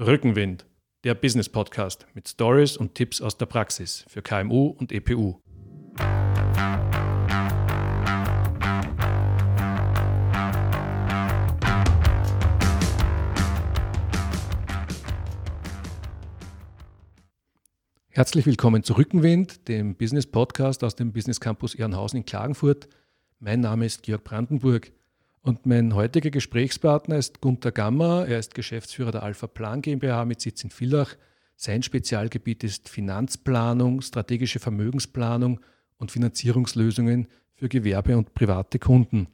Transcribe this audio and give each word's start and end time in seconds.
Rückenwind, 0.00 0.64
der 1.02 1.16
Business 1.16 1.48
Podcast 1.48 2.06
mit 2.14 2.28
Stories 2.28 2.76
und 2.76 2.94
Tipps 2.94 3.20
aus 3.20 3.36
der 3.36 3.46
Praxis 3.46 4.04
für 4.06 4.22
KMU 4.22 4.68
und 4.68 4.92
EPU. 4.92 5.40
Herzlich 18.10 18.46
willkommen 18.46 18.84
zu 18.84 18.92
Rückenwind, 18.92 19.66
dem 19.66 19.96
Business 19.96 20.28
Podcast 20.28 20.84
aus 20.84 20.94
dem 20.94 21.12
Business 21.12 21.40
Campus 21.40 21.74
Ehrenhausen 21.74 22.18
in 22.18 22.24
Klagenfurt. 22.24 22.88
Mein 23.40 23.58
Name 23.58 23.86
ist 23.86 24.04
Georg 24.04 24.22
Brandenburg. 24.22 24.92
Und 25.42 25.66
mein 25.66 25.94
heutiger 25.94 26.30
Gesprächspartner 26.30 27.16
ist 27.16 27.40
Gunther 27.40 27.72
Gammer. 27.72 28.26
Er 28.26 28.38
ist 28.38 28.54
Geschäftsführer 28.54 29.12
der 29.12 29.22
Alpha 29.22 29.46
Plan 29.46 29.82
GmbH 29.82 30.24
mit 30.24 30.40
Sitz 30.40 30.64
in 30.64 30.70
Villach. 30.70 31.14
Sein 31.56 31.82
Spezialgebiet 31.82 32.64
ist 32.64 32.88
Finanzplanung, 32.88 34.00
strategische 34.00 34.58
Vermögensplanung 34.58 35.60
und 35.96 36.10
Finanzierungslösungen 36.10 37.28
für 37.54 37.68
Gewerbe 37.68 38.16
und 38.16 38.34
private 38.34 38.78
Kunden. 38.78 39.28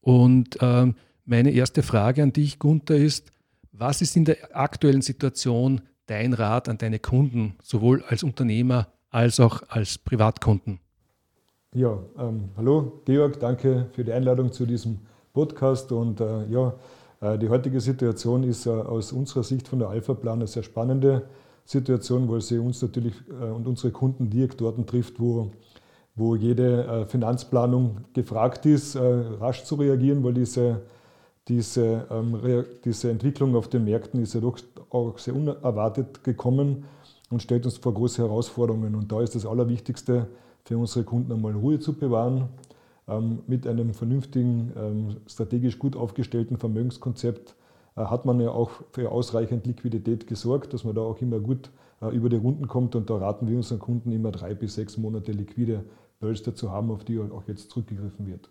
Und 0.00 0.58
ähm, 0.60 0.94
meine 1.24 1.50
erste 1.50 1.82
Frage 1.82 2.22
an 2.22 2.32
dich, 2.32 2.58
Gunther, 2.58 2.96
ist, 2.96 3.32
was 3.72 4.02
ist 4.02 4.16
in 4.16 4.24
der 4.24 4.56
aktuellen 4.56 5.02
Situation 5.02 5.82
dein 6.06 6.32
Rat 6.32 6.68
an 6.68 6.78
deine 6.78 6.98
Kunden, 6.98 7.56
sowohl 7.62 8.02
als 8.04 8.22
Unternehmer 8.22 8.88
als 9.10 9.40
auch 9.40 9.62
als 9.68 9.98
Privatkunden? 9.98 10.80
Ja, 11.74 11.98
ähm, 12.18 12.50
hallo 12.56 13.02
Georg, 13.04 13.38
danke 13.38 13.88
für 13.92 14.04
die 14.04 14.12
Einladung 14.12 14.50
zu 14.52 14.66
diesem 14.66 14.98
Podcast. 15.32 15.92
Und 15.92 16.20
äh, 16.20 16.46
ja, 16.48 16.74
äh, 17.20 17.38
die 17.38 17.48
heutige 17.48 17.80
Situation 17.80 18.42
ist 18.42 18.66
äh, 18.66 18.70
aus 18.70 19.12
unserer 19.12 19.42
Sicht 19.42 19.68
von 19.68 19.78
der 19.78 19.88
Alpha 19.88 20.14
Plan 20.14 20.38
eine 20.38 20.46
sehr 20.46 20.62
spannende 20.62 21.22
Situation, 21.64 22.28
weil 22.30 22.40
sie 22.40 22.58
uns 22.58 22.82
natürlich 22.82 23.14
äh, 23.28 23.50
und 23.50 23.66
unsere 23.66 23.92
Kunden 23.92 24.30
direkt 24.30 24.60
dort 24.60 24.84
trifft, 24.88 25.20
wo, 25.20 25.50
wo 26.16 26.34
jede 26.34 27.06
Finanzplanung 27.08 27.98
gefragt 28.12 28.66
ist, 28.66 28.96
rasch 28.96 29.64
zu 29.64 29.76
reagieren, 29.76 30.22
weil 30.22 30.34
diese, 30.34 30.82
diese, 31.48 32.04
ähm, 32.10 32.64
diese 32.84 33.10
Entwicklung 33.10 33.54
auf 33.54 33.68
den 33.68 33.84
Märkten 33.84 34.20
ist 34.20 34.34
ja 34.34 34.40
doch 34.40 34.58
auch 34.90 35.16
sehr 35.18 35.34
unerwartet 35.34 36.22
gekommen 36.24 36.84
und 37.30 37.40
stellt 37.40 37.64
uns 37.64 37.78
vor 37.78 37.94
große 37.94 38.20
Herausforderungen. 38.20 38.96
Und 38.96 39.10
da 39.12 39.22
ist 39.22 39.34
das 39.34 39.46
Allerwichtigste 39.46 40.26
für 40.64 40.76
unsere 40.76 41.04
Kunden 41.04 41.32
einmal 41.32 41.54
Ruhe 41.54 41.78
zu 41.78 41.94
bewahren 41.94 42.48
mit 43.18 43.66
einem 43.66 43.94
vernünftigen, 43.94 44.72
ähm, 44.76 45.16
strategisch 45.26 45.78
gut 45.78 45.96
aufgestellten 45.96 46.56
Vermögenskonzept 46.58 47.54
äh, 47.96 48.02
hat 48.02 48.24
man 48.24 48.40
ja 48.40 48.50
auch 48.50 48.70
für 48.92 49.10
ausreichend 49.10 49.66
Liquidität 49.66 50.26
gesorgt, 50.26 50.72
dass 50.72 50.84
man 50.84 50.94
da 50.94 51.00
auch 51.00 51.20
immer 51.20 51.40
gut 51.40 51.70
äh, 52.00 52.14
über 52.14 52.28
die 52.28 52.36
Runden 52.36 52.68
kommt. 52.68 52.94
Und 52.94 53.10
da 53.10 53.16
raten 53.16 53.48
wir 53.48 53.56
unseren 53.56 53.78
Kunden 53.78 54.12
immer 54.12 54.30
drei 54.30 54.54
bis 54.54 54.74
sechs 54.74 54.96
Monate 54.96 55.32
liquide 55.32 55.84
Pölster 56.20 56.54
zu 56.54 56.70
haben, 56.70 56.90
auf 56.90 57.04
die 57.04 57.18
auch 57.18 57.44
jetzt 57.46 57.70
zurückgegriffen 57.70 58.26
wird. 58.26 58.50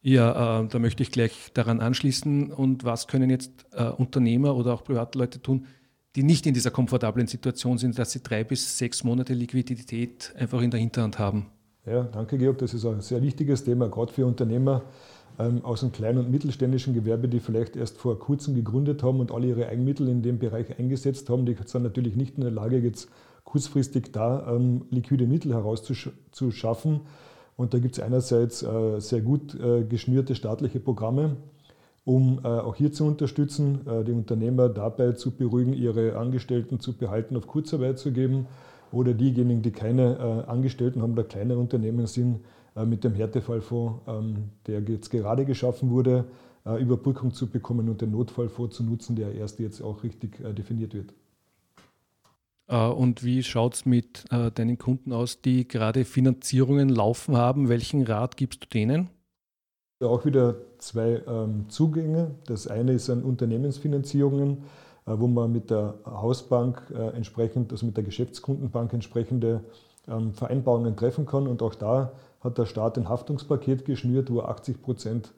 Ja, 0.00 0.62
äh, 0.62 0.68
da 0.68 0.78
möchte 0.78 1.02
ich 1.02 1.10
gleich 1.10 1.52
daran 1.54 1.80
anschließen. 1.80 2.52
Und 2.52 2.84
was 2.84 3.06
können 3.08 3.30
jetzt 3.30 3.66
äh, 3.72 3.88
Unternehmer 3.88 4.56
oder 4.56 4.74
auch 4.74 4.84
Privatleute 4.84 5.40
tun, 5.40 5.66
die 6.16 6.22
nicht 6.22 6.46
in 6.46 6.54
dieser 6.54 6.70
komfortablen 6.70 7.26
Situation 7.26 7.78
sind, 7.78 7.98
dass 7.98 8.12
sie 8.12 8.22
drei 8.22 8.44
bis 8.44 8.78
sechs 8.78 9.04
Monate 9.04 9.34
Liquidität 9.34 10.34
einfach 10.36 10.62
in 10.62 10.70
der 10.70 10.80
Hinterhand 10.80 11.18
haben? 11.18 11.46
Ja, 11.88 12.02
danke, 12.02 12.36
Georg. 12.36 12.58
Das 12.58 12.74
ist 12.74 12.84
ein 12.84 13.00
sehr 13.00 13.22
wichtiges 13.22 13.64
Thema, 13.64 13.88
gerade 13.88 14.12
für 14.12 14.26
Unternehmer 14.26 14.82
ähm, 15.38 15.64
aus 15.64 15.80
dem 15.80 15.90
kleinen 15.90 16.18
und 16.18 16.30
mittelständischen 16.30 16.92
Gewerbe, 16.92 17.28
die 17.28 17.40
vielleicht 17.40 17.76
erst 17.76 17.96
vor 17.96 18.18
kurzem 18.18 18.54
gegründet 18.54 19.02
haben 19.02 19.20
und 19.20 19.32
alle 19.32 19.46
ihre 19.46 19.68
Eigenmittel 19.68 20.06
in 20.08 20.20
dem 20.20 20.38
Bereich 20.38 20.78
eingesetzt 20.78 21.30
haben. 21.30 21.46
Die 21.46 21.56
sind 21.64 21.82
natürlich 21.82 22.14
nicht 22.14 22.36
in 22.36 22.42
der 22.42 22.50
Lage, 22.50 22.78
jetzt 22.78 23.08
kurzfristig 23.44 24.12
da 24.12 24.54
ähm, 24.54 24.82
liquide 24.90 25.26
Mittel 25.26 25.54
herauszuschaffen. 25.54 27.00
Und 27.56 27.72
da 27.72 27.78
gibt 27.78 27.96
es 27.96 28.04
einerseits 28.04 28.62
äh, 28.62 29.00
sehr 29.00 29.22
gut 29.22 29.54
äh, 29.54 29.84
geschnürte 29.84 30.34
staatliche 30.34 30.80
Programme, 30.80 31.36
um 32.04 32.40
äh, 32.44 32.48
auch 32.48 32.76
hier 32.76 32.92
zu 32.92 33.06
unterstützen, 33.06 33.80
die 34.06 34.12
Unternehmer 34.12 34.68
dabei 34.68 35.12
zu 35.12 35.30
beruhigen, 35.30 35.72
ihre 35.72 36.16
Angestellten 36.16 36.80
zu 36.80 36.92
behalten, 36.92 37.36
auf 37.36 37.46
Kurzarbeit 37.46 37.98
zu 37.98 38.12
geben 38.12 38.46
oder 38.92 39.14
diejenigen, 39.14 39.62
die 39.62 39.70
keine 39.70 40.44
äh, 40.46 40.50
Angestellten 40.50 41.02
haben 41.02 41.12
oder 41.12 41.24
kleine 41.24 41.56
Unternehmen 41.56 42.06
sind, 42.06 42.40
äh, 42.76 42.84
mit 42.84 43.04
dem 43.04 43.14
Härtefallfonds, 43.14 44.02
ähm, 44.06 44.50
der 44.66 44.80
jetzt 44.80 45.10
gerade 45.10 45.44
geschaffen 45.44 45.90
wurde, 45.90 46.24
äh, 46.64 46.80
Überbrückung 46.80 47.32
zu 47.32 47.48
bekommen 47.48 47.88
und 47.88 48.00
den 48.00 48.12
Notfallfonds 48.12 48.76
zu 48.76 48.84
nutzen, 48.84 49.16
der 49.16 49.34
erst 49.34 49.58
jetzt 49.58 49.80
auch 49.80 50.02
richtig 50.02 50.38
definiert 50.54 50.94
wird. 50.94 51.12
Und 52.70 53.24
wie 53.24 53.42
schaut 53.42 53.76
es 53.76 53.86
mit 53.86 54.26
deinen 54.30 54.76
Kunden 54.76 55.14
aus, 55.14 55.40
die 55.40 55.66
gerade 55.66 56.04
Finanzierungen 56.04 56.90
laufen 56.90 57.34
haben? 57.34 57.70
Welchen 57.70 58.02
Rat 58.02 58.36
gibst 58.36 58.64
du 58.64 58.68
denen? 58.68 59.08
Auch 60.00 60.26
wieder 60.26 60.56
zwei 60.76 61.22
ähm, 61.26 61.70
Zugänge. 61.70 62.32
Das 62.44 62.68
eine 62.68 62.92
ist 62.92 63.08
an 63.08 63.22
Unternehmensfinanzierungen 63.22 64.58
wo 65.16 65.26
man 65.26 65.52
mit 65.52 65.70
der 65.70 65.94
Hausbank 66.04 66.82
äh, 66.94 67.16
entsprechend, 67.16 67.72
also 67.72 67.86
mit 67.86 67.96
der 67.96 68.04
Geschäftskundenbank 68.04 68.92
entsprechende 68.92 69.60
ähm, 70.08 70.32
Vereinbarungen 70.32 70.96
treffen 70.96 71.26
kann. 71.26 71.46
Und 71.46 71.62
auch 71.62 71.74
da 71.74 72.12
hat 72.40 72.58
der 72.58 72.66
Staat 72.66 72.98
ein 72.98 73.08
Haftungspaket 73.08 73.84
geschnürt, 73.84 74.30
wo 74.30 74.40
80 74.40 74.82
Prozent 74.82 75.32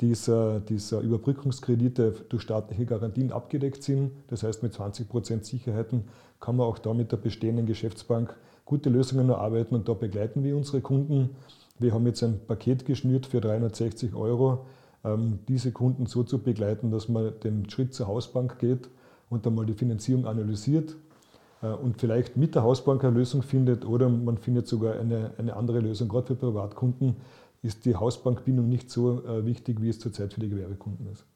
dieser, 0.00 0.60
dieser 0.60 1.00
Überbrückungskredite 1.00 2.14
durch 2.28 2.42
staatliche 2.42 2.84
Garantien 2.84 3.32
abgedeckt 3.32 3.82
sind. 3.82 4.12
Das 4.28 4.42
heißt, 4.42 4.62
mit 4.62 4.74
20 4.74 5.08
Prozent 5.08 5.44
Sicherheiten 5.44 6.04
kann 6.38 6.56
man 6.56 6.66
auch 6.66 6.78
da 6.78 6.92
mit 6.92 7.12
der 7.12 7.16
bestehenden 7.16 7.66
Geschäftsbank 7.66 8.36
gute 8.64 8.90
Lösungen 8.90 9.30
erarbeiten 9.30 9.74
und 9.74 9.88
da 9.88 9.94
begleiten 9.94 10.44
wir 10.44 10.56
unsere 10.56 10.80
Kunden. 10.80 11.30
Wir 11.78 11.94
haben 11.94 12.06
jetzt 12.06 12.22
ein 12.22 12.40
Paket 12.46 12.84
geschnürt 12.84 13.26
für 13.26 13.40
360 13.40 14.14
Euro, 14.14 14.66
ähm, 15.04 15.38
diese 15.48 15.72
Kunden 15.72 16.06
so 16.06 16.24
zu 16.24 16.38
begleiten, 16.38 16.90
dass 16.90 17.08
man 17.08 17.32
den 17.42 17.70
Schritt 17.70 17.94
zur 17.94 18.08
Hausbank 18.08 18.58
geht 18.58 18.88
und 19.28 19.46
einmal 19.46 19.66
die 19.66 19.74
Finanzierung 19.74 20.26
analysiert 20.26 20.96
äh, 21.62 21.68
und 21.68 21.98
vielleicht 22.00 22.36
mit 22.36 22.54
der 22.54 22.62
Hausbank 22.62 23.04
eine 23.04 23.16
Lösung 23.16 23.42
findet 23.42 23.84
oder 23.84 24.08
man 24.08 24.38
findet 24.38 24.66
sogar 24.66 24.98
eine, 24.98 25.32
eine 25.38 25.56
andere 25.56 25.80
Lösung. 25.80 26.08
Gerade 26.08 26.26
für 26.28 26.34
Privatkunden 26.36 27.16
ist 27.62 27.84
die 27.84 27.96
Hausbankbindung 27.96 28.68
nicht 28.68 28.90
so 28.90 29.24
äh, 29.24 29.44
wichtig, 29.44 29.80
wie 29.80 29.88
es 29.88 29.98
zurzeit 29.98 30.32
für 30.32 30.40
die 30.40 30.48
Gewerbekunden 30.48 31.06
ist. 31.10 31.26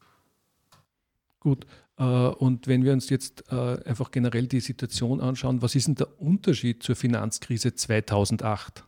Gut, 1.40 1.66
äh, 1.96 2.04
und 2.04 2.68
wenn 2.68 2.84
wir 2.84 2.92
uns 2.92 3.08
jetzt 3.08 3.50
einfach 3.50 4.10
generell 4.10 4.46
die 4.46 4.60
Situation 4.60 5.20
anschauen, 5.20 5.62
was 5.62 5.74
ist 5.74 5.88
denn 5.88 5.94
der 5.94 6.20
Unterschied 6.20 6.82
zur 6.82 6.96
Finanzkrise 6.96 7.74
2008? 7.74 8.84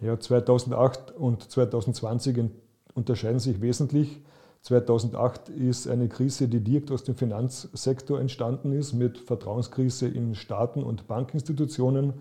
Ja, 0.00 0.18
2008 0.18 1.12
und 1.12 1.50
2020 1.50 2.50
unterscheiden 2.94 3.38
sich 3.38 3.60
wesentlich. 3.60 4.22
2008 4.64 5.50
ist 5.50 5.86
eine 5.88 6.08
Krise, 6.08 6.48
die 6.48 6.60
direkt 6.60 6.90
aus 6.90 7.04
dem 7.04 7.16
Finanzsektor 7.16 8.18
entstanden 8.18 8.72
ist, 8.72 8.94
mit 8.94 9.18
Vertrauenskrise 9.18 10.08
in 10.08 10.34
Staaten 10.34 10.82
und 10.82 11.06
Bankinstitutionen. 11.06 12.14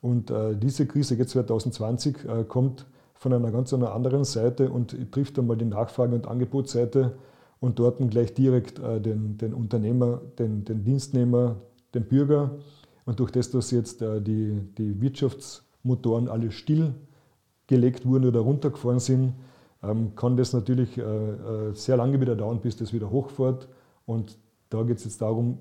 Und 0.00 0.30
äh, 0.30 0.56
diese 0.56 0.86
Krise 0.86 1.16
jetzt 1.16 1.32
2020 1.32 2.24
äh, 2.24 2.44
kommt 2.44 2.86
von 3.12 3.34
einer 3.34 3.50
ganz 3.50 3.74
anderen 3.74 4.24
Seite 4.24 4.70
und 4.70 4.96
trifft 5.12 5.38
einmal 5.38 5.58
die 5.58 5.66
Nachfrage- 5.66 6.14
und 6.14 6.26
Angebotsseite 6.26 7.18
und 7.60 7.78
dort 7.78 7.98
gleich 8.08 8.32
direkt 8.32 8.78
äh, 8.78 8.98
den, 8.98 9.36
den, 9.36 9.52
Unternehmer, 9.52 10.22
den, 10.38 10.64
den, 10.64 10.82
Dienstnehmer, 10.82 11.56
den 11.92 12.04
Bürger. 12.04 12.52
Und 13.04 13.20
durch 13.20 13.32
das, 13.32 13.50
dass 13.50 13.70
jetzt 13.70 14.00
die, 14.00 14.62
die 14.78 15.00
Wirtschaftsmotoren 15.00 16.28
alle 16.28 16.50
stillgelegt 16.50 18.06
wurden 18.06 18.24
oder 18.24 18.40
runtergefahren 18.40 18.98
sind, 18.98 19.34
kann 19.80 20.36
das 20.36 20.52
natürlich 20.52 20.98
äh, 20.98 21.02
äh, 21.02 21.74
sehr 21.74 21.96
lange 21.96 22.20
wieder 22.20 22.34
dauern, 22.34 22.60
bis 22.60 22.76
das 22.76 22.92
wieder 22.92 23.10
hochfährt. 23.10 23.68
Und 24.04 24.38
da 24.70 24.82
geht 24.82 24.98
es 24.98 25.04
jetzt 25.04 25.22
darum, 25.22 25.58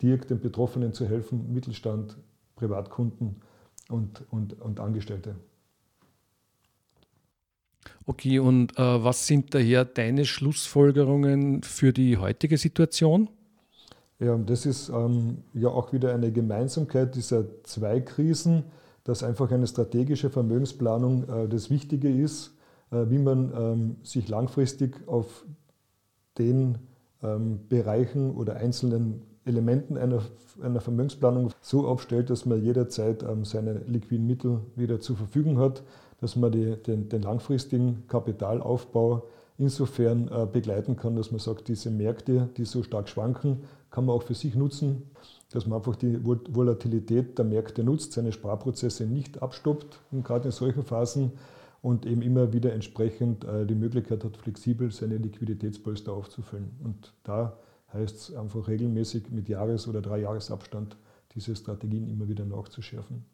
direkt 0.00 0.30
den 0.30 0.40
Betroffenen 0.40 0.92
zu 0.92 1.06
helfen, 1.06 1.52
Mittelstand, 1.52 2.16
Privatkunden 2.56 3.36
und, 3.88 4.24
und, 4.30 4.60
und 4.60 4.80
Angestellte. 4.80 5.34
Okay, 8.06 8.38
und 8.38 8.78
äh, 8.78 9.04
was 9.04 9.26
sind 9.26 9.54
daher 9.54 9.84
deine 9.84 10.24
Schlussfolgerungen 10.24 11.62
für 11.62 11.92
die 11.92 12.16
heutige 12.16 12.58
Situation? 12.58 13.28
Ja, 14.18 14.36
das 14.36 14.66
ist 14.66 14.88
ähm, 14.88 15.38
ja 15.54 15.68
auch 15.68 15.92
wieder 15.92 16.12
eine 16.12 16.32
Gemeinsamkeit 16.32 17.14
dieser 17.14 17.44
zwei 17.64 18.00
Krisen, 18.00 18.64
dass 19.04 19.22
einfach 19.22 19.50
eine 19.52 19.66
strategische 19.66 20.28
Vermögensplanung 20.30 21.28
äh, 21.28 21.48
das 21.48 21.70
Wichtige 21.70 22.08
ist 22.08 22.57
wie 22.90 23.18
man 23.18 23.52
ähm, 23.54 23.96
sich 24.02 24.28
langfristig 24.28 25.06
auf 25.06 25.44
den 26.38 26.78
ähm, 27.22 27.60
Bereichen 27.68 28.30
oder 28.34 28.56
einzelnen 28.56 29.22
Elementen 29.44 29.96
einer, 29.96 30.22
einer 30.62 30.80
Vermögensplanung 30.80 31.50
so 31.60 31.86
aufstellt, 31.86 32.30
dass 32.30 32.46
man 32.46 32.62
jederzeit 32.62 33.22
ähm, 33.22 33.44
seine 33.44 33.78
liquiden 33.86 34.26
Mittel 34.26 34.60
wieder 34.76 35.00
zur 35.00 35.16
Verfügung 35.16 35.58
hat, 35.58 35.82
dass 36.20 36.36
man 36.36 36.52
die, 36.52 36.76
den, 36.76 37.08
den 37.08 37.22
langfristigen 37.22 38.04
Kapitalaufbau 38.08 39.24
insofern 39.56 40.28
äh, 40.28 40.46
begleiten 40.46 40.96
kann, 40.96 41.16
dass 41.16 41.32
man 41.32 41.40
sagt, 41.40 41.68
diese 41.68 41.90
Märkte, 41.90 42.48
die 42.56 42.64
so 42.64 42.82
stark 42.82 43.08
schwanken, 43.08 43.62
kann 43.90 44.04
man 44.04 44.14
auch 44.14 44.22
für 44.22 44.34
sich 44.34 44.54
nutzen, 44.54 45.10
dass 45.50 45.66
man 45.66 45.78
einfach 45.78 45.96
die 45.96 46.22
Volatilität 46.24 47.38
der 47.38 47.44
Märkte 47.44 47.82
nutzt, 47.82 48.12
seine 48.12 48.32
Sparprozesse 48.32 49.06
nicht 49.06 49.42
abstoppt, 49.42 49.98
gerade 50.22 50.46
in 50.46 50.52
solchen 50.52 50.84
Phasen 50.84 51.32
und 51.80 52.06
eben 52.06 52.22
immer 52.22 52.52
wieder 52.52 52.72
entsprechend 52.72 53.44
äh, 53.44 53.66
die 53.66 53.74
Möglichkeit 53.74 54.24
hat, 54.24 54.36
flexibel 54.36 54.90
seine 54.90 55.16
Liquiditätspolster 55.16 56.12
aufzufüllen. 56.12 56.70
Und 56.82 57.14
da 57.22 57.58
heißt 57.92 58.16
es 58.16 58.34
einfach 58.34 58.68
regelmäßig 58.68 59.30
mit 59.30 59.48
Jahres- 59.48 59.88
oder 59.88 60.02
Dreijahresabstand 60.02 60.96
diese 61.34 61.54
Strategien 61.54 62.08
immer 62.08 62.28
wieder 62.28 62.44
nachzuschärfen. 62.44 63.24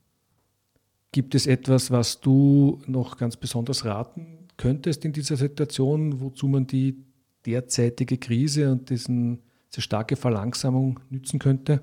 Gibt 1.12 1.35
es 1.35 1.46
etwas, 1.46 1.91
was 1.91 2.20
du 2.20 2.81
noch 2.87 3.17
ganz 3.17 3.37
besonders 3.37 3.85
raten 3.85 4.49
könntest 4.56 5.05
in 5.05 5.12
dieser 5.12 5.37
Situation, 5.37 6.20
wozu 6.20 6.49
man 6.49 6.67
die 6.67 7.05
derzeitige 7.46 8.19
Krise 8.19 8.73
und 8.73 8.91
diesen, 8.91 9.41
diese 9.70 9.81
starke 9.81 10.17
Verlangsamung 10.17 11.00
nützen 11.11 11.38
könnte? 11.38 11.81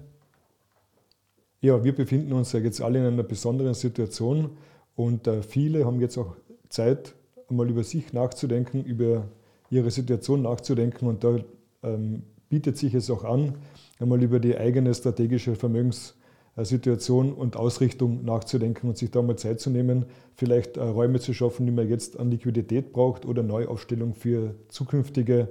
Ja, 1.61 1.83
wir 1.83 1.93
befinden 1.93 2.33
uns 2.33 2.51
ja 2.53 2.59
jetzt 2.59 2.81
alle 2.81 2.99
in 2.99 3.05
einer 3.05 3.23
besonderen 3.23 3.73
Situation 3.73 4.49
und 4.95 5.27
äh, 5.27 5.43
viele 5.43 5.85
haben 5.85 6.01
jetzt 6.01 6.17
auch 6.17 6.35
Zeit, 6.71 7.13
einmal 7.50 7.69
über 7.69 7.83
sich 7.83 8.13
nachzudenken, 8.13 8.83
über 8.83 9.27
ihre 9.69 9.91
Situation 9.91 10.41
nachzudenken 10.41 11.07
und 11.07 11.23
da 11.23 11.38
ähm, 11.83 12.23
bietet 12.50 12.77
sich 12.77 12.94
es 12.94 13.09
auch 13.09 13.23
an, 13.23 13.56
einmal 14.00 14.21
über 14.21 14.39
die 14.39 14.57
eigene 14.57 14.94
strategische 14.94 15.56
Vermögenssituation 15.56 17.33
und 17.33 17.56
Ausrichtung 17.56 18.25
nachzudenken 18.25 18.89
und 18.89 18.97
sich 18.97 19.12
da 19.12 19.21
mal 19.21 19.38
Zeit 19.38 19.62
zu 19.62 19.69
nehmen, 19.69 20.06
vielleicht 20.35 20.77
äh, 20.77 20.81
Räume 20.81 21.19
zu 21.19 21.33
schaffen, 21.33 21.65
die 21.65 21.71
man 21.71 21.88
jetzt 21.88 22.19
an 22.19 22.29
Liquidität 22.29 22.91
braucht 22.91 23.25
oder 23.25 23.44
Neuaufstellung 23.44 24.13
für 24.13 24.56
zukünftige 24.68 25.47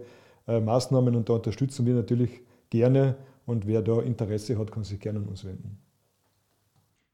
äh, 0.47 0.61
Maßnahmen. 0.61 1.17
Und 1.17 1.29
da 1.29 1.35
unterstützen 1.35 1.87
wir 1.87 1.95
natürlich 1.95 2.43
gerne 2.69 3.17
und 3.47 3.67
wer 3.67 3.83
da 3.83 4.01
Interesse 4.01 4.59
hat, 4.59 4.71
kann 4.71 4.85
sich 4.85 5.01
gerne 5.01 5.21
an 5.21 5.27
uns 5.27 5.45
wenden. 5.45 5.79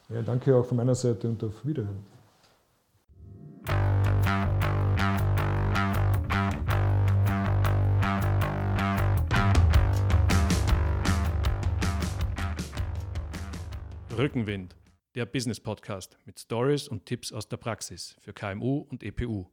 Ja, 0.08 0.22
danke 0.22 0.56
auch 0.56 0.64
von 0.64 0.78
meiner 0.78 0.94
Seite 0.94 1.28
und 1.28 1.44
auf 1.44 1.64
Wiederhören. 1.66 2.06
Rückenwind, 14.20 14.76
der 15.14 15.24
Business 15.24 15.58
Podcast 15.58 16.18
mit 16.26 16.38
Stories 16.38 16.88
und 16.88 17.06
Tipps 17.06 17.32
aus 17.32 17.48
der 17.48 17.56
Praxis 17.56 18.16
für 18.20 18.34
KMU 18.34 18.80
und 18.90 19.02
EPU. 19.02 19.46